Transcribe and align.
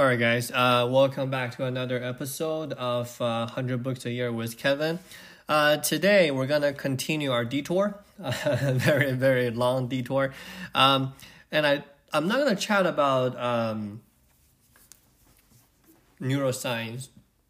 All 0.00 0.06
right, 0.06 0.18
guys. 0.18 0.50
Uh, 0.50 0.88
welcome 0.90 1.28
back 1.28 1.54
to 1.56 1.66
another 1.66 2.02
episode 2.02 2.72
of 2.72 3.20
uh, 3.20 3.44
100 3.44 3.82
Books 3.82 4.06
a 4.06 4.10
Year 4.10 4.32
with 4.32 4.56
Kevin. 4.56 4.98
Uh, 5.46 5.76
today, 5.76 6.30
we're 6.30 6.46
going 6.46 6.62
to 6.62 6.72
continue 6.72 7.30
our 7.30 7.44
detour, 7.44 8.02
a 8.18 8.32
very, 8.72 9.12
very 9.12 9.50
long 9.50 9.88
detour. 9.88 10.32
Um, 10.74 11.12
and 11.52 11.66
I, 11.66 11.84
I'm 12.14 12.26
not 12.28 12.38
going 12.38 12.48
to 12.48 12.58
chat 12.58 12.86
about 12.86 13.38
um, 13.38 14.00
neuroscience 16.18 17.08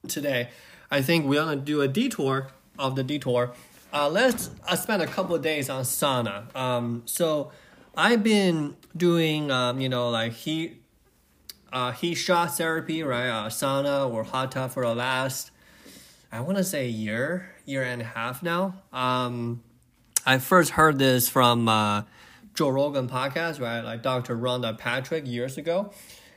today. 0.08 0.48
I 0.90 1.02
think 1.02 1.26
we're 1.26 1.44
going 1.44 1.56
to 1.56 1.64
do 1.64 1.82
a 1.82 1.86
detour 1.86 2.48
of 2.80 2.96
the 2.96 3.04
detour. 3.04 3.52
Uh, 3.92 4.08
let's 4.08 4.50
I 4.68 4.74
spent 4.74 5.02
a 5.02 5.06
couple 5.06 5.36
of 5.36 5.42
days 5.42 5.70
on 5.70 5.84
sauna. 5.84 6.52
Um, 6.56 7.02
so 7.04 7.52
I've 7.96 8.24
been 8.24 8.76
doing, 8.96 9.52
um, 9.52 9.80
you 9.80 9.88
know, 9.88 10.10
like 10.10 10.32
heat 10.32 10.79
uh, 11.72 11.92
heat 11.92 12.14
shock 12.14 12.50
therapy, 12.50 13.02
right? 13.02 13.28
Uh, 13.28 13.48
sauna 13.48 14.10
or 14.12 14.24
hot 14.24 14.52
tub 14.52 14.70
for 14.70 14.84
the 14.84 14.94
last, 14.94 15.50
I 16.32 16.40
want 16.40 16.58
to 16.58 16.64
say 16.64 16.88
year, 16.88 17.54
year 17.64 17.82
and 17.82 18.02
a 18.02 18.04
half 18.04 18.42
now. 18.42 18.74
Um, 18.92 19.62
I 20.26 20.38
first 20.38 20.72
heard 20.72 20.98
this 20.98 21.28
from 21.28 21.68
uh, 21.68 22.02
Joe 22.54 22.68
Rogan 22.68 23.08
podcast, 23.08 23.60
right? 23.60 23.80
Like 23.80 24.02
Dr. 24.02 24.36
Rhonda 24.36 24.76
Patrick 24.76 25.26
years 25.26 25.56
ago, 25.56 25.92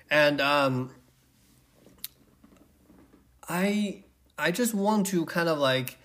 and 0.09 0.39
um, 0.39 0.91
I 3.49 4.03
I 4.38 4.52
just 4.52 4.73
want 4.73 5.07
to 5.07 5.25
kind 5.25 5.49
of 5.49 5.57
like 5.57 5.97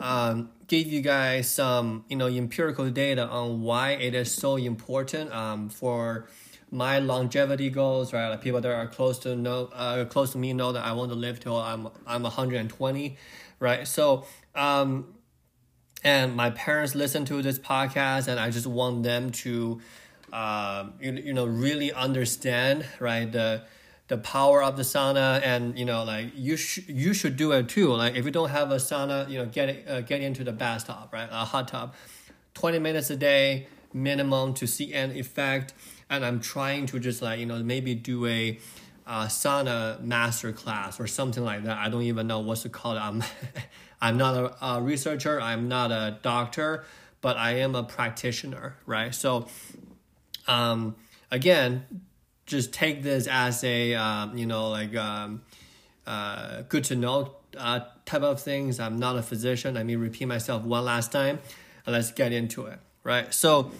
um, 0.00 0.50
give 0.66 0.86
you 0.86 1.00
guys 1.00 1.50
some 1.50 2.04
you 2.08 2.16
know 2.16 2.26
empirical 2.28 2.88
data 2.90 3.26
on 3.26 3.62
why 3.62 3.92
it 3.92 4.14
is 4.14 4.32
so 4.32 4.56
important 4.56 5.32
um, 5.32 5.68
for 5.68 6.28
my 6.70 6.98
longevity 6.98 7.70
goals, 7.70 8.12
right? 8.12 8.28
Like 8.28 8.42
people 8.42 8.60
that 8.60 8.70
are 8.70 8.86
close 8.86 9.18
to 9.20 9.34
know, 9.34 9.70
uh, 9.72 10.04
close 10.04 10.32
to 10.32 10.38
me 10.38 10.52
know 10.52 10.72
that 10.72 10.84
I 10.84 10.92
want 10.92 11.10
to 11.10 11.16
live 11.16 11.40
till 11.40 11.56
I'm 11.56 11.88
I'm 12.06 12.22
120, 12.22 13.16
right? 13.58 13.86
So, 13.88 14.26
um, 14.54 15.14
and 16.04 16.36
my 16.36 16.50
parents 16.50 16.94
listen 16.94 17.24
to 17.26 17.42
this 17.42 17.58
podcast, 17.58 18.28
and 18.28 18.38
I 18.38 18.50
just 18.50 18.66
want 18.66 19.02
them 19.02 19.30
to, 19.30 19.80
uh, 20.32 20.86
you, 21.00 21.12
you 21.12 21.32
know, 21.32 21.46
really 21.46 21.92
understand, 21.92 22.84
right? 23.00 23.30
The 23.30 23.64
the 24.08 24.18
power 24.18 24.62
of 24.62 24.76
the 24.76 24.82
sauna, 24.82 25.40
and 25.44 25.78
you 25.78 25.84
know, 25.84 26.04
like 26.04 26.32
you 26.34 26.56
should 26.56 26.88
you 26.88 27.14
should 27.14 27.36
do 27.36 27.52
it 27.52 27.68
too. 27.68 27.92
Like 27.94 28.16
if 28.16 28.24
you 28.24 28.30
don't 28.30 28.50
have 28.50 28.70
a 28.70 28.76
sauna, 28.76 29.28
you 29.28 29.38
know, 29.38 29.46
get 29.46 29.88
uh, 29.88 30.00
get 30.00 30.20
into 30.20 30.44
the 30.44 30.52
bathtub, 30.52 31.08
right? 31.12 31.28
A 31.30 31.44
hot 31.44 31.68
tub, 31.68 31.94
20 32.54 32.78
minutes 32.78 33.10
a 33.10 33.16
day 33.16 33.66
minimum 33.94 34.52
to 34.52 34.66
see 34.66 34.92
an 34.92 35.12
effect 35.12 35.72
and 36.10 36.24
I'm 36.24 36.40
trying 36.40 36.86
to 36.86 36.98
just 36.98 37.22
like 37.22 37.40
you 37.40 37.46
know 37.46 37.62
maybe 37.62 37.94
do 37.94 38.26
a 38.26 38.58
uh, 39.06 39.26
sauna 39.26 40.00
master 40.02 40.52
class 40.52 41.00
or 41.00 41.06
something 41.06 41.42
like 41.42 41.64
that. 41.64 41.78
I 41.78 41.88
don't 41.88 42.02
even 42.02 42.26
know 42.26 42.40
what's 42.40 42.64
it 42.64 42.72
called. 42.72 42.98
I'm 42.98 43.22
I'm 44.00 44.16
not 44.16 44.36
a, 44.36 44.64
a 44.64 44.82
researcher. 44.82 45.40
I'm 45.40 45.68
not 45.68 45.90
a 45.90 46.18
doctor, 46.22 46.84
but 47.20 47.36
I 47.36 47.56
am 47.56 47.74
a 47.74 47.82
practitioner, 47.82 48.76
right? 48.86 49.12
So, 49.12 49.48
um, 50.46 50.94
again, 51.32 51.84
just 52.48 52.72
take 52.72 53.02
this 53.02 53.28
as 53.28 53.62
a 53.62 53.94
um, 53.94 54.36
you 54.36 54.46
know 54.46 54.70
like 54.70 54.96
um, 54.96 55.42
uh, 56.06 56.62
good 56.68 56.84
to 56.84 56.96
know 56.96 57.34
uh, 57.56 57.80
type 58.04 58.22
of 58.22 58.40
things. 58.40 58.80
I'm 58.80 58.98
not 58.98 59.16
a 59.16 59.22
physician. 59.22 59.74
Let 59.74 59.86
me 59.86 59.94
repeat 59.94 60.26
myself 60.26 60.62
one 60.62 60.84
last 60.84 61.12
time, 61.12 61.38
let's 61.86 62.10
get 62.10 62.32
into 62.32 62.66
it, 62.66 62.78
right? 63.04 63.32
So 63.32 63.70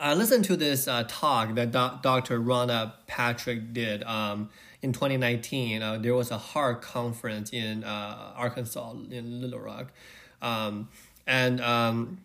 I 0.00 0.14
listened 0.14 0.44
to 0.46 0.56
this 0.56 0.88
uh, 0.88 1.04
talk 1.06 1.54
that 1.54 1.70
Do- 1.70 1.98
Dr. 2.02 2.40
Rhonda 2.40 2.92
Patrick 3.06 3.72
did 3.72 4.02
um, 4.04 4.50
in 4.82 4.92
2019. 4.92 5.82
Uh, 5.82 5.98
there 5.98 6.14
was 6.14 6.30
a 6.30 6.38
heart 6.38 6.82
conference 6.82 7.50
in 7.50 7.84
uh, 7.84 8.32
Arkansas, 8.36 8.92
in 9.10 9.40
Little 9.40 9.60
Rock. 9.60 9.92
Um, 10.40 10.88
and 11.26 11.60
um, 11.60 12.18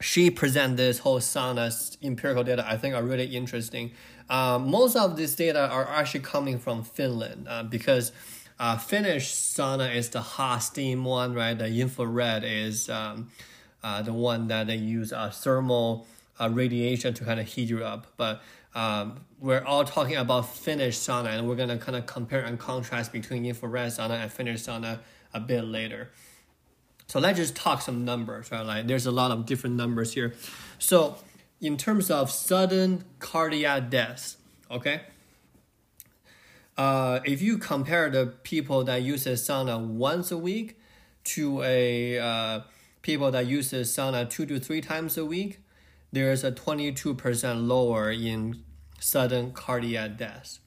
she 0.00 0.30
presented 0.30 0.76
this 0.76 0.98
whole 1.00 1.18
sauna 1.18 1.96
empirical 2.02 2.44
data 2.44 2.64
I 2.66 2.76
think 2.76 2.94
are 2.94 3.02
really 3.02 3.36
interesting. 3.36 3.92
Um, 4.30 4.70
most 4.70 4.94
of 4.94 5.16
this 5.16 5.34
data 5.34 5.68
are 5.68 5.88
actually 5.88 6.20
coming 6.20 6.58
from 6.58 6.84
Finland 6.84 7.46
uh, 7.48 7.62
because 7.62 8.12
uh, 8.58 8.76
Finnish 8.76 9.32
sauna 9.32 9.94
is 9.94 10.10
the 10.10 10.20
hot 10.20 10.58
steam 10.58 11.04
one, 11.04 11.32
right? 11.34 11.56
The 11.56 11.80
infrared 11.80 12.44
is 12.44 12.90
um, 12.90 13.30
uh, 13.82 14.02
the 14.02 14.12
one 14.12 14.48
that 14.48 14.66
they 14.66 14.76
use 14.76 15.12
uh, 15.12 15.30
thermal 15.30 16.06
uh, 16.40 16.50
radiation 16.50 17.14
to 17.14 17.24
kind 17.24 17.40
of 17.40 17.46
heat 17.46 17.68
you 17.68 17.84
up. 17.84 18.06
But 18.16 18.42
um, 18.74 19.20
we're 19.40 19.64
all 19.64 19.84
talking 19.84 20.16
about 20.16 20.48
Finnish 20.48 20.96
sauna, 20.98 21.38
and 21.38 21.48
we're 21.48 21.56
gonna 21.56 21.78
kind 21.78 21.96
of 21.96 22.06
compare 22.06 22.42
and 22.42 22.58
contrast 22.58 23.12
between 23.12 23.46
infrared 23.46 23.92
sauna 23.92 24.22
and 24.22 24.32
Finnish 24.32 24.62
sauna 24.62 24.98
a 25.32 25.40
bit 25.40 25.64
later. 25.64 26.10
So 27.08 27.20
let's 27.20 27.38
just 27.38 27.56
talk 27.56 27.80
some 27.80 28.04
numbers, 28.04 28.52
right? 28.52 28.60
Like 28.60 28.86
there's 28.86 29.06
a 29.06 29.10
lot 29.10 29.30
of 29.30 29.46
different 29.46 29.76
numbers 29.76 30.12
here. 30.12 30.34
So 30.78 31.16
in 31.58 31.78
terms 31.78 32.10
of 32.10 32.30
sudden 32.30 33.04
cardiac 33.18 33.88
deaths, 33.88 34.36
okay. 34.70 35.00
Uh, 36.76 37.20
if 37.24 37.40
you 37.40 37.56
compare 37.56 38.10
the 38.10 38.26
people 38.26 38.84
that 38.84 39.00
uses 39.02 39.40
sauna 39.40 39.80
once 39.80 40.30
a 40.30 40.36
week 40.36 40.78
to 41.24 41.62
a 41.62 42.18
uh, 42.18 42.60
people 43.00 43.30
that 43.30 43.46
uses 43.46 43.88
sauna 43.90 44.28
two 44.28 44.44
to 44.44 44.60
three 44.60 44.82
times 44.82 45.16
a 45.16 45.24
week, 45.24 45.60
there's 46.12 46.44
a 46.44 46.52
22% 46.52 47.66
lower 47.66 48.10
in 48.10 48.62
sudden 49.00 49.52
cardiac 49.52 50.18
deaths. 50.18 50.60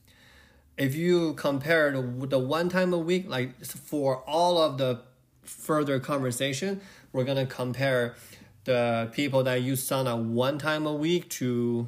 If 0.76 0.96
you 0.96 1.36
compare 1.36 1.92
the, 1.92 2.26
the 2.26 2.40
one 2.40 2.68
time 2.68 2.94
a 2.94 2.98
week, 2.98 3.30
like 3.30 3.64
for 3.64 4.24
all 4.28 4.58
of 4.58 4.80
the 4.80 5.02
further 5.44 6.00
conversation, 6.00 6.82
we're 7.14 7.24
gonna 7.24 7.46
compare 7.46 8.16
the 8.64 9.10
people 9.12 9.44
that 9.44 9.62
use 9.62 9.88
sauna 9.88 10.22
one 10.22 10.58
time 10.58 10.86
a 10.86 10.94
week 10.94 11.30
to 11.30 11.88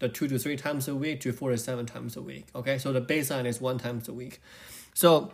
the 0.00 0.08
two 0.08 0.28
to 0.28 0.38
three 0.38 0.56
times 0.56 0.88
a 0.88 0.94
week 0.94 1.20
to 1.20 1.32
four 1.32 1.50
to 1.50 1.58
seven 1.58 1.86
times 1.86 2.16
a 2.16 2.22
week. 2.22 2.46
Okay, 2.54 2.78
so 2.78 2.92
the 2.92 3.00
baseline 3.00 3.46
is 3.46 3.60
one 3.60 3.78
times 3.78 4.08
a 4.08 4.12
week. 4.12 4.40
So 4.94 5.32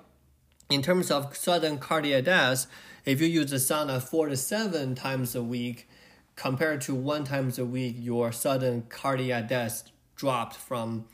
in 0.69 0.83
terms 0.83 1.11
of 1.11 1.37
sudden 1.37 1.79
cardiac 1.79 2.25
death, 2.25 2.67
if 3.05 3.21
you 3.21 3.29
use 3.29 3.51
the 3.51 3.57
sauna 3.57 4.03
four 4.03 4.29
to 4.29 4.37
seven 4.37 4.95
times 4.95 5.35
a 5.35 5.43
week, 5.43 5.89
compared 6.35 6.81
to 6.83 6.95
one 6.95 7.25
times 7.25 7.59
a 7.59 7.65
week, 7.65 7.97
your 7.99 8.33
sudden 8.33 8.83
cardiac 8.89 9.49
death 9.49 9.91
dropped 10.17 10.57
from 10.57 11.07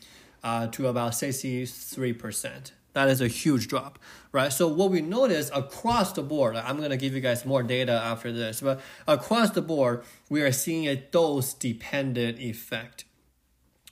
uh, 0.42 0.66
to 0.69 0.88
about 0.88 1.12
63%. 1.12 2.72
That 2.94 3.08
is 3.08 3.20
a 3.20 3.28
huge 3.28 3.69
drop, 3.69 3.98
right? 4.32 4.53
So 4.53 4.69
what 4.69 4.91
we 4.91 5.00
notice 5.00 5.50
across 5.54 6.12
the 6.12 6.22
board, 6.22 6.56
I'm 6.56 6.80
gonna 6.80 6.97
give 6.97 7.14
you 7.14 7.20
guys 7.20 7.47
more 7.47 7.62
data 7.62 7.92
after 7.92 8.30
this, 8.32 8.60
but 8.60 8.80
across 9.08 9.50
the 9.50 9.62
board, 9.62 10.04
we 10.28 10.42
are 10.42 10.53
seeing 10.53 10.86
a 10.86 10.97
dose 10.97 11.54
dependent 11.54 12.38
effect. 12.38 13.04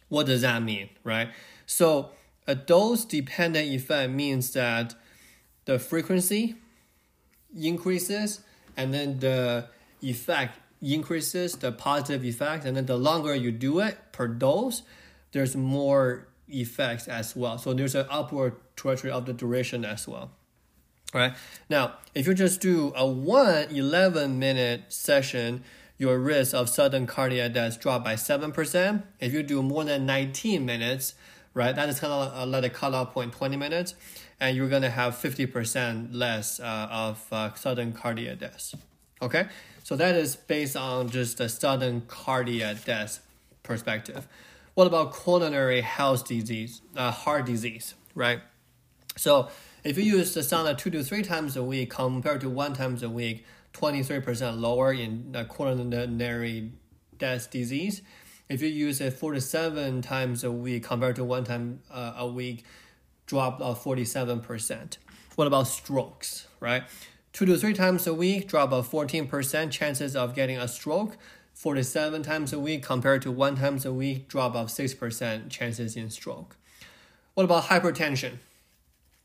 What 0.09 0.27
does 0.27 0.43
that 0.43 0.63
mean, 0.63 0.91
right? 1.03 1.31
So 1.67 2.11
a 2.47 2.55
dose 2.55 3.05
dependent 3.05 3.69
effect 3.69 4.13
means 4.13 4.53
that 4.53 4.95
the 5.65 5.79
frequency 5.79 6.57
increases 7.57 8.41
and 8.77 8.93
then 8.93 9.21
the 9.21 9.69
effect 10.03 10.59
increases 10.83 11.57
the 11.57 11.71
positive 11.73 12.25
effect, 12.25 12.65
and 12.65 12.77
then 12.77 12.87
the 12.87 12.97
longer 12.97 13.35
you 13.35 13.53
do 13.53 13.81
it 13.81 13.99
per 14.13 14.27
dose, 14.27 14.83
there's 15.33 15.55
more 15.55 16.27
effects 16.53 17.09
as 17.09 17.35
well. 17.37 17.59
So 17.59 17.73
there's 17.73 17.95
an 17.95 18.07
upward 18.11 18.57
trajectory 18.77 19.11
of 19.11 19.27
the 19.27 19.33
duration 19.33 19.85
as 19.85 20.07
well. 20.07 20.31
Right 21.13 21.35
now, 21.69 21.95
if 22.15 22.27
you 22.27 22.35
just 22.35 22.61
do 22.61 22.93
a 22.95 23.05
one 23.07 23.67
11 23.71 24.39
minute 24.39 24.93
session, 24.93 25.65
your 25.99 26.19
risk 26.19 26.55
of 26.55 26.69
sudden 26.69 27.07
cardiac 27.07 27.53
death 27.53 27.81
dropped 27.81 28.05
by 28.05 28.15
7%. 28.15 29.03
If 29.19 29.33
you 29.33 29.43
do 29.43 29.63
more 29.63 29.85
than 29.85 30.07
19 30.07 30.65
minutes, 30.65 31.15
right, 31.53 31.75
that 31.75 31.89
is 31.89 32.01
kind 32.01 32.13
of 32.13 32.33
uh, 32.35 32.47
let 32.47 32.65
it 32.65 32.73
cut 32.73 32.95
off 32.95 33.13
point 33.13 33.33
20 33.33 33.57
minutes, 33.57 33.95
and 34.41 34.57
you're 34.57 34.69
going 34.69 34.83
to 34.83 34.91
have 34.91 35.15
50% 35.15 36.09
less 36.13 36.61
uh, 36.61 36.89
of 36.91 37.27
uh, 37.33 37.53
sudden 37.55 37.93
cardiac 37.93 38.39
death. 38.39 38.75
Okay, 39.21 39.49
so 39.83 39.97
that 39.97 40.15
is 40.15 40.37
based 40.37 40.77
on 40.77 41.11
just 41.11 41.39
the 41.39 41.49
sudden 41.49 42.03
cardiac 42.09 42.85
death 42.85 43.21
perspective. 43.63 44.27
What 44.75 44.87
about 44.87 45.13
coronary 45.13 45.81
health 45.81 46.27
disease, 46.27 46.83
uh, 46.97 47.11
heart 47.11 47.47
disease, 47.47 47.95
right? 48.15 48.41
So 49.17 49.49
if 49.85 49.99
you 49.99 50.05
use 50.05 50.35
the 50.35 50.41
sauna 50.41 50.77
two 50.77 50.91
to 50.91 51.03
three 51.03 51.23
times 51.23 51.57
a 51.57 51.63
week 51.63 51.91
compared 51.91 52.41
to 52.43 52.51
one 52.51 52.75
times 52.75 53.03
a 53.03 53.11
week, 53.11 53.45
23% 53.75 54.61
lower 54.61 54.93
in 54.93 55.35
coronary 55.49 56.73
death 57.19 57.51
disease. 57.51 58.03
If 58.49 58.63
you 58.63 58.69
use 58.69 59.01
it 59.01 59.13
four 59.13 59.33
to 59.33 59.41
seven 59.41 60.03
times 60.03 60.43
a 60.43 60.51
week 60.51 60.85
compared 60.85 61.17
to 61.17 61.25
one 61.25 61.45
time 61.45 61.81
uh, 61.91 62.15
a 62.17 62.27
week, 62.27 62.65
drop 63.27 63.61
of 63.61 63.83
47%. 63.83 64.99
What 65.37 65.47
about 65.47 65.69
strokes, 65.69 66.49
right? 66.59 66.83
Two 67.33 67.47
to 67.47 67.57
three 67.57 67.75
times 67.75 68.09
a 68.09 68.15
week, 68.15 68.49
drop 68.49 68.73
of 68.73 68.91
14% 68.91 69.71
chances 69.71 70.17
of 70.17 70.35
getting 70.35 70.59
a 70.59 70.67
stroke. 70.67 71.17
47 71.61 72.23
times 72.23 72.55
a 72.55 72.59
week 72.59 72.83
compared 72.83 73.21
to 73.21 73.31
one 73.31 73.55
times 73.55 73.85
a 73.85 73.93
week, 73.93 74.29
drop 74.29 74.55
of 74.55 74.69
6% 74.69 75.51
chances 75.51 75.95
in 75.95 76.09
stroke. 76.09 76.57
What 77.35 77.45
about 77.45 77.65
hypertension? 77.65 78.39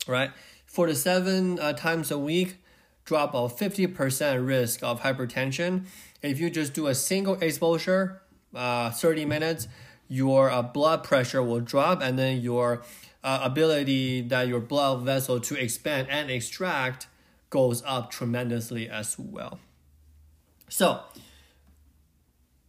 Right, 0.05 0.31
47 0.65 1.57
uh, 1.57 1.71
times 1.71 2.11
a 2.11 2.19
week, 2.19 2.57
drop 3.05 3.33
of 3.33 3.57
50% 3.57 4.45
risk 4.45 4.83
of 4.83 4.99
hypertension. 4.99 5.85
If 6.21 6.41
you 6.41 6.49
just 6.49 6.73
do 6.73 6.87
a 6.87 6.93
single 6.93 7.35
exposure, 7.35 8.21
uh, 8.53 8.91
30 8.91 9.23
minutes, 9.23 9.69
your 10.09 10.51
uh, 10.51 10.61
blood 10.61 11.05
pressure 11.05 11.41
will 11.41 11.61
drop 11.61 12.01
and 12.01 12.19
then 12.19 12.41
your 12.41 12.83
uh, 13.23 13.39
ability 13.43 14.19
that 14.23 14.49
your 14.49 14.59
blood 14.59 15.03
vessel 15.03 15.39
to 15.39 15.55
expand 15.55 16.09
and 16.09 16.29
extract 16.29 17.07
goes 17.49 17.81
up 17.85 18.11
tremendously 18.11 18.89
as 18.89 19.17
well. 19.17 19.57
So 20.67 20.99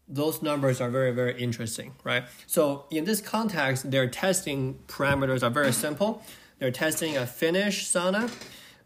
those 0.09 0.43
numbers 0.43 0.81
are 0.81 0.91
very 0.91 1.13
very 1.13 1.41
interesting, 1.41 1.95
right? 2.05 2.25
So 2.47 2.87
in 2.91 3.05
this 3.05 3.21
context, 3.21 3.91
their 3.91 4.09
testing 4.09 4.79
parameters 4.87 5.43
are 5.43 5.51
very 5.51 5.73
simple. 5.73 6.23
They're 6.59 6.71
testing 6.71 7.17
a 7.17 7.27
Finnish 7.27 7.87
sauna, 7.87 8.31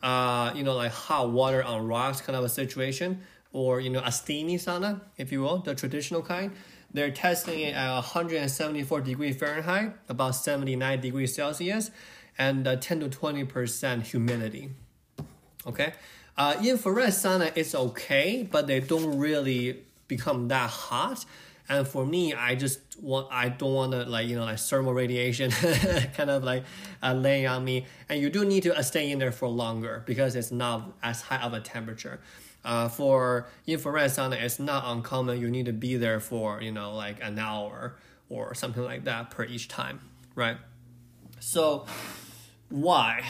uh, 0.03 0.53
you 0.55 0.65
know, 0.65 0.75
like 0.75 0.93
hot 0.93 1.31
water 1.31 1.63
on 1.63 1.87
rocks 1.87 2.21
kind 2.21 2.37
of 2.37 2.45
a 2.45 2.49
situation, 2.49 3.21
or 3.53 3.81
you 3.81 3.91
know, 3.91 4.03
a 4.05 4.13
steamy 4.13 4.57
sauna, 4.57 5.01
if 5.17 5.31
you 5.31 5.43
will, 5.43 5.59
the 5.59 5.75
traditional 5.75 6.23
kind. 6.23 6.53
They're 6.93 7.13
testing 7.13 7.61
it 7.61 7.75
at 7.75 7.95
174 7.95 9.01
degrees 9.03 9.37
Fahrenheit, 9.37 9.95
about 10.09 10.35
79 10.35 11.01
degrees 11.01 11.35
Celsius, 11.35 11.93
and 12.37 12.67
uh, 12.67 12.77
10 12.77 13.01
to 13.01 13.09
20% 13.09 14.03
humidity. 14.03 14.71
Okay, 15.67 15.93
uh, 16.37 16.57
infrared 16.65 17.11
sauna 17.11 17.57
is 17.57 17.75
okay, 17.75 18.49
but 18.51 18.67
they 18.67 18.81
don't 18.81 19.19
really 19.19 19.85
become 20.11 20.49
that 20.49 20.69
hot. 20.69 21.25
And 21.69 21.87
for 21.87 22.05
me, 22.05 22.35
I 22.35 22.57
just 22.57 22.81
want 23.01 23.29
I 23.31 23.49
don't 23.49 23.73
want 23.73 23.93
to 23.93 24.05
like 24.05 24.27
you 24.29 24.37
know 24.37 24.45
like 24.45 24.59
thermal 24.59 24.93
radiation 24.93 25.51
kind 26.17 26.29
of 26.29 26.45
like 26.45 26.65
uh, 27.03 27.15
laying 27.15 27.47
on 27.47 27.65
me. 27.65 27.87
And 28.09 28.21
you 28.21 28.29
do 28.29 28.45
need 28.45 28.65
to 28.65 28.77
uh, 28.77 28.83
stay 28.83 29.11
in 29.11 29.19
there 29.21 29.33
for 29.33 29.49
longer 29.49 30.03
because 30.05 30.35
it's 30.35 30.51
not 30.51 30.93
as 31.03 31.23
high 31.23 31.41
of 31.41 31.55
a 31.55 31.61
temperature. 31.61 32.21
Uh, 32.63 32.89
for 32.89 33.47
infrared 33.67 34.11
sauna, 34.11 34.39
it's 34.43 34.59
not 34.59 34.83
uncommon. 34.85 35.41
You 35.41 35.49
need 35.49 35.67
to 35.67 35.73
be 35.73 35.97
there 35.97 36.21
for 36.21 36.61
you 36.61 36.73
know 36.73 36.95
like 36.95 37.23
an 37.23 37.39
hour 37.39 37.95
or 38.29 38.55
something 38.55 38.83
like 38.83 39.05
that 39.05 39.31
per 39.31 39.45
each 39.45 39.69
time, 39.69 40.01
right? 40.35 40.59
So 41.39 41.87
why 42.69 43.25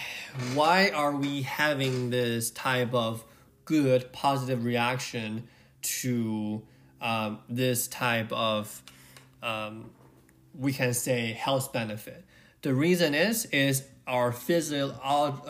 why 0.54 0.90
are 0.90 1.14
we 1.14 1.42
having 1.42 2.10
this 2.10 2.50
type 2.50 2.94
of 2.94 3.24
good 3.64 4.12
positive 4.12 4.64
reaction 4.64 5.46
to 5.82 6.62
um, 7.00 7.38
this 7.48 7.86
type 7.88 8.30
of 8.32 8.82
um, 9.42 9.90
we 10.58 10.72
can 10.72 10.92
say 10.92 11.32
health 11.32 11.72
benefit 11.72 12.24
the 12.62 12.74
reason 12.74 13.14
is 13.14 13.46
is 13.46 13.84
our 14.06 14.32
physio- 14.32 14.92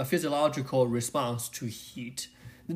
physiological 0.05 0.87
response 0.87 1.49
to 1.49 1.67
heat 1.67 2.29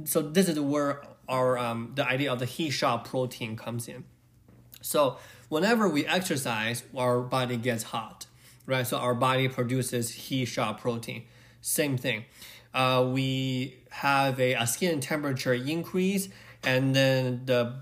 so 0.05 0.23
this 0.23 0.49
is 0.49 0.59
where 0.59 1.03
our 1.29 1.57
um, 1.59 1.93
the 1.95 2.07
idea 2.07 2.33
of 2.33 2.39
the 2.39 2.47
heat 2.47 2.71
shock 2.71 3.07
protein 3.07 3.57
comes 3.57 3.89
in 3.89 4.05
so 4.81 5.19
whenever 5.49 5.89
we 5.89 6.05
exercise 6.07 6.83
our 6.97 7.21
body 7.21 7.57
gets 7.57 7.85
hot 7.85 8.27
right? 8.67 8.87
So 8.87 8.99
our 8.99 9.15
body 9.15 9.49
produces 9.49 10.11
heat 10.11 10.47
shock 10.47 10.81
protein. 10.81 11.25
Same 11.61 11.97
thing. 11.97 12.25
Uh, 12.73 13.07
we 13.09 13.77
have 13.91 14.41
a, 14.41 14.55
a 14.55 14.67
skin 14.67 15.01
temperature 15.01 15.55
increase, 15.55 16.29
and 16.67 16.95
then 16.95 17.43
the 17.45 17.75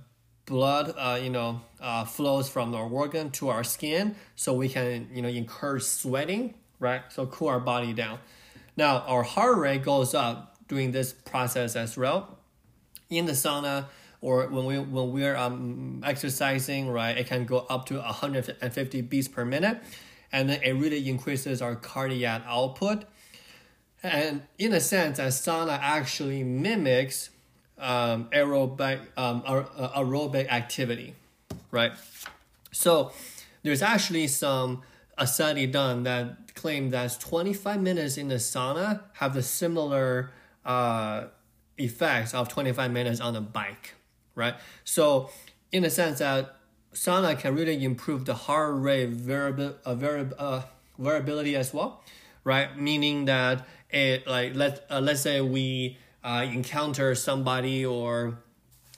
blood, 0.47 0.95
uh, 0.97 1.19
you 1.23 1.31
know, 1.31 1.61
uh, 1.81 2.05
flows 2.05 2.49
from 2.49 2.75
our 2.75 2.89
organ 2.89 3.31
to 3.31 3.49
our 3.49 3.65
skin, 3.65 4.17
so 4.35 4.53
we 4.53 4.69
can, 4.69 5.09
you 5.13 5.23
know, 5.23 5.29
encourage 5.29 5.83
sweating, 5.85 6.55
right? 6.79 7.03
So 7.11 7.27
cool 7.27 7.49
our 7.49 7.61
body 7.61 7.93
down. 7.93 8.19
Now 8.77 8.99
our 9.01 9.23
heart 9.23 9.59
rate 9.59 9.83
goes 9.83 10.15
up 10.15 10.57
during 10.69 10.93
this 10.93 11.13
process 11.13 11.77
as 11.77 11.97
well. 11.97 12.39
In 13.11 13.27
the 13.27 13.33
sauna, 13.33 13.87
or 14.21 14.47
when 14.47 14.65
we 14.65 14.79
when 14.79 15.13
we're 15.13 15.37
um, 15.37 16.03
exercising, 16.05 16.89
right, 16.89 17.17
it 17.19 17.27
can 17.27 17.45
go 17.45 17.67
up 17.69 17.87
to 17.87 17.99
150 17.99 19.01
beats 19.03 19.29
per 19.29 19.45
minute 19.45 19.83
and 20.33 20.49
then 20.49 20.63
it 20.63 20.73
really 20.73 21.09
increases 21.09 21.61
our 21.61 21.77
cardiac 21.77 22.43
output. 22.47 23.05
And 24.03 24.43
in 24.59 24.73
a 24.73 24.81
sense, 24.81 25.19
a 25.19 25.27
sauna 25.27 25.79
actually 25.81 26.43
mimics 26.43 27.31
um, 27.83 28.29
aerobic 28.33 29.01
um, 29.17 29.43
aerobic 29.43 30.49
activity, 30.49 31.15
right? 31.71 31.93
So 32.71 33.13
there's 33.63 33.83
actually 33.83 34.29
some 34.29 34.83
a 35.19 35.27
study 35.27 35.67
done 35.67 36.05
that 36.05 36.55
claimed 36.55 36.93
that 36.93 37.19
25 37.21 37.81
minutes 37.81 38.17
in 38.17 38.29
the 38.29 38.37
sauna 38.37 39.03
have 39.15 39.35
the 39.35 39.43
similar 39.43 40.31
uh, 40.65 41.25
effects 41.77 42.35
of 42.35 42.49
25 42.49 42.91
minutes 42.91 43.21
on 43.21 43.37
a 43.37 43.41
bike, 43.41 43.95
right? 44.35 44.55
So 44.85 45.31
in 45.71 45.85
a 45.85 45.91
sense 45.91 46.21
that 46.21 46.57
sauna 46.95 47.39
can 47.39 47.55
really 47.55 47.85
improve 47.85 48.25
the 48.25 48.35
heart 48.35 48.75
rate 48.77 49.11
variable, 49.11 49.75
uh, 49.85 49.97
uh, 50.39 50.63
variability 50.99 51.57
as 51.57 51.75
well, 51.75 52.03
right? 52.45 52.79
Meaning 52.79 53.27
that 53.27 53.67
it 53.91 54.27
like 54.27 54.55
let 54.55 54.87
uh, 54.91 55.01
let's 55.01 55.21
say 55.21 55.41
we 55.41 55.99
uh, 56.25 56.47
encounter 56.51 57.15
somebody 57.15 57.85
or 57.85 58.39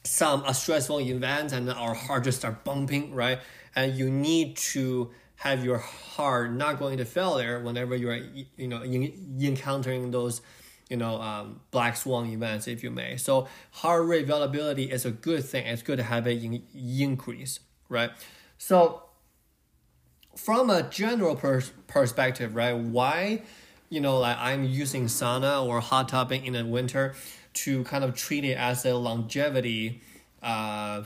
some 0.02 0.44
a 0.44 0.54
stressful 0.54 1.00
event 1.00 1.52
and 1.52 1.70
our 1.70 1.94
heart 1.94 2.24
just 2.24 2.38
start 2.38 2.64
bumping, 2.64 3.14
right? 3.14 3.38
And 3.74 3.96
you 3.96 4.10
need 4.10 4.56
to 4.72 5.10
have 5.36 5.64
your 5.64 5.78
heart 5.78 6.52
not 6.52 6.78
going 6.78 6.98
to 6.98 7.04
failure 7.04 7.60
whenever 7.60 7.96
you're 7.96 8.18
you 8.56 8.68
know 8.68 8.82
encountering 8.82 10.10
those 10.10 10.40
you 10.88 10.96
know 10.96 11.20
um, 11.20 11.60
black 11.72 11.96
swan 11.96 12.26
events 12.26 12.68
if 12.68 12.84
you 12.84 12.90
may 12.90 13.16
so 13.16 13.48
heart 13.72 14.06
rate 14.06 14.26
variability 14.26 14.84
is 14.84 15.04
a 15.04 15.10
good 15.10 15.44
thing 15.44 15.66
it's 15.66 15.82
good 15.82 15.96
to 15.96 16.04
have 16.04 16.26
it 16.28 16.42
in, 16.42 16.62
increase 16.72 17.58
right? 17.88 18.10
So 18.58 19.04
from 20.36 20.70
a 20.70 20.82
general 20.82 21.36
pers- 21.36 21.72
perspective, 21.86 22.54
right? 22.54 22.76
Why, 22.76 23.42
you 23.88 24.00
know, 24.00 24.18
like 24.18 24.36
I'm 24.38 24.64
using 24.64 25.06
sauna 25.06 25.64
or 25.64 25.80
hot 25.80 26.08
tubbing 26.08 26.46
in 26.46 26.54
the 26.54 26.64
winter 26.64 27.14
to 27.54 27.84
kind 27.84 28.04
of 28.04 28.14
treat 28.14 28.44
it 28.44 28.56
as 28.56 28.84
a 28.84 28.94
longevity 28.94 30.00
uh, 30.42 31.04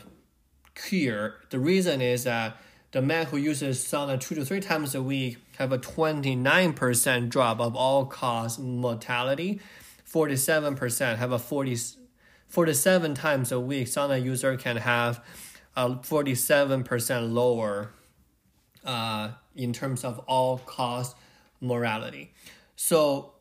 cure. 0.74 1.36
The 1.50 1.58
reason 1.58 2.00
is 2.00 2.24
that 2.24 2.56
the 2.92 3.02
man 3.02 3.26
who 3.26 3.36
uses 3.36 3.84
sauna 3.84 4.18
two 4.18 4.34
to 4.34 4.44
three 4.44 4.60
times 4.60 4.94
a 4.94 5.02
week 5.02 5.38
have 5.58 5.72
a 5.72 5.78
29% 5.78 7.28
drop 7.28 7.60
of 7.60 7.76
all 7.76 8.06
cause 8.06 8.58
mortality. 8.58 9.60
47% 10.10 11.16
have 11.16 11.32
a 11.32 11.38
40, 11.38 11.76
47 12.48 13.14
times 13.14 13.52
a 13.52 13.60
week 13.60 13.88
sauna 13.88 14.22
user 14.22 14.56
can 14.56 14.78
have 14.78 15.22
a 15.76 15.90
47% 15.90 17.32
lower 17.32 17.90
uh, 18.84 19.32
in 19.54 19.72
terms 19.72 20.02
of 20.02 20.18
all 20.20 20.58
cause 20.58 21.14
mortality. 21.60 22.32
So 22.80 23.32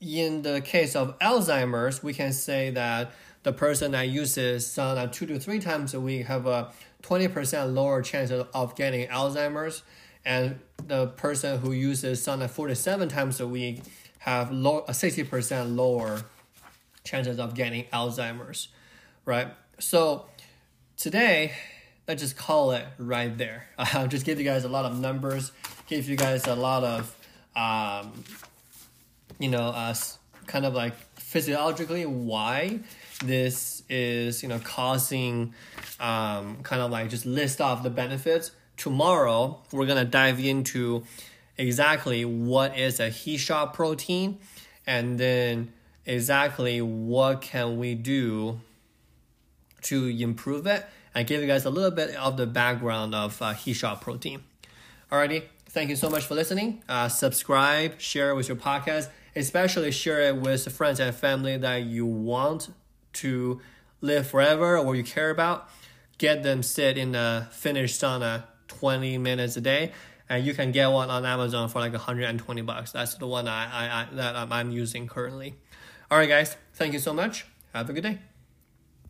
in 0.00 0.42
the 0.42 0.60
case 0.60 0.94
of 0.94 1.18
Alzheimer's, 1.18 2.00
we 2.00 2.14
can 2.14 2.32
say 2.32 2.70
that 2.70 3.10
the 3.42 3.52
person 3.52 3.90
that 3.92 4.08
uses 4.08 4.64
sauna 4.64 5.10
two 5.10 5.26
to 5.26 5.40
three 5.40 5.58
times 5.58 5.92
a 5.92 6.00
week 6.00 6.26
have 6.26 6.46
a 6.46 6.72
20% 7.02 7.74
lower 7.74 8.00
chance 8.00 8.30
of 8.30 8.76
getting 8.76 9.08
Alzheimer's, 9.08 9.82
and 10.24 10.60
the 10.86 11.08
person 11.08 11.58
who 11.58 11.72
uses 11.72 12.24
sauna 12.24 12.48
47 12.48 13.08
times 13.08 13.40
a 13.40 13.48
week 13.48 13.82
have 14.20 14.52
low, 14.52 14.82
60% 14.82 15.74
lower 15.74 16.22
chances 17.02 17.40
of 17.40 17.54
getting 17.54 17.86
Alzheimer's, 17.86 18.68
right? 19.24 19.48
So 19.80 20.26
today, 20.96 21.54
let's 22.06 22.22
just 22.22 22.36
call 22.36 22.70
it 22.70 22.86
right 22.98 23.36
there. 23.36 23.66
I'll 23.78 24.06
just 24.06 24.24
give 24.24 24.38
you 24.38 24.44
guys 24.44 24.62
a 24.62 24.68
lot 24.68 24.84
of 24.84 24.96
numbers, 25.00 25.50
give 25.88 26.08
you 26.08 26.16
guys 26.16 26.46
a 26.46 26.54
lot 26.54 26.84
of, 26.84 27.16
um, 27.56 28.24
you 29.38 29.48
know, 29.48 29.68
uh, 29.68 29.94
kind 30.46 30.64
of 30.64 30.74
like 30.74 30.94
physiologically 31.16 32.06
why 32.06 32.80
this 33.24 33.82
is, 33.88 34.42
you 34.42 34.48
know, 34.48 34.58
causing 34.58 35.54
um, 36.00 36.62
kind 36.62 36.82
of 36.82 36.90
like 36.90 37.08
just 37.08 37.26
list 37.26 37.60
off 37.60 37.82
the 37.82 37.90
benefits. 37.90 38.52
Tomorrow, 38.76 39.60
we're 39.72 39.86
going 39.86 40.04
to 40.04 40.10
dive 40.10 40.40
into 40.40 41.04
exactly 41.56 42.24
what 42.24 42.76
is 42.78 43.00
a 43.00 43.08
heat 43.08 43.38
shock 43.38 43.74
protein 43.74 44.38
and 44.86 45.18
then 45.18 45.72
exactly 46.06 46.80
what 46.80 47.40
can 47.40 47.78
we 47.78 47.94
do 47.94 48.60
to 49.82 50.06
improve 50.08 50.66
it 50.66 50.84
and 51.14 51.26
give 51.26 51.40
you 51.40 51.46
guys 51.46 51.64
a 51.64 51.70
little 51.70 51.90
bit 51.90 52.14
of 52.16 52.36
the 52.36 52.46
background 52.46 53.14
of 53.14 53.40
uh, 53.42 53.52
heat 53.52 53.74
shock 53.74 54.00
protein. 54.00 54.42
Alrighty, 55.10 55.44
thank 55.72 55.90
you 55.90 55.96
so 55.96 56.08
much 56.08 56.24
for 56.24 56.34
listening. 56.34 56.82
Uh, 56.88 57.08
subscribe, 57.08 58.00
share 58.00 58.30
it 58.30 58.36
with 58.36 58.48
your 58.48 58.56
podcast, 58.56 59.08
especially 59.34 59.90
share 59.90 60.20
it 60.20 60.36
with 60.36 60.70
friends 60.72 61.00
and 61.00 61.14
family 61.14 61.56
that 61.56 61.84
you 61.84 62.06
want 62.06 62.72
to 63.14 63.60
live 64.00 64.26
forever 64.26 64.78
or 64.78 64.94
you 64.94 65.02
care 65.02 65.30
about. 65.30 65.68
Get 66.18 66.42
them 66.42 66.62
sit 66.62 66.96
in 66.96 67.12
the 67.12 67.48
Finnish 67.50 67.98
sauna 67.98 68.44
20 68.68 69.18
minutes 69.18 69.56
a 69.56 69.60
day 69.60 69.92
and 70.28 70.46
you 70.46 70.54
can 70.54 70.72
get 70.72 70.88
one 70.88 71.10
on 71.10 71.26
Amazon 71.26 71.68
for 71.68 71.80
like 71.80 71.92
120 71.92 72.62
bucks. 72.62 72.92
That's 72.92 73.14
the 73.16 73.26
one 73.26 73.48
I, 73.48 73.64
I, 73.64 74.02
I 74.02 74.06
that 74.14 74.36
I'm 74.36 74.70
using 74.70 75.06
currently. 75.06 75.54
All 76.10 76.18
right, 76.18 76.28
guys, 76.28 76.56
thank 76.74 76.92
you 76.92 76.98
so 76.98 77.12
much. 77.12 77.46
Have 77.74 77.88
a 77.88 77.92
good 77.92 78.02
day. 78.02 78.31